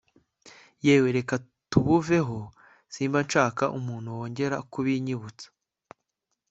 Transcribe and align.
yewe 0.85 1.09
reka 1.17 1.35
tubuveho 1.71 2.39
simba 2.93 3.19
nshaka 3.25 3.63
umuntu 3.77 4.07
wongera 4.17 4.55
kubinyibutsa 4.71 5.47